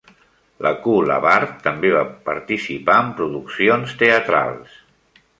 Lacoue-Labarthe 0.65 1.59
també 1.67 1.91
va 1.95 2.01
participar 2.29 2.95
en 3.07 3.11
produccions 3.19 3.93
teatrals. 4.01 4.73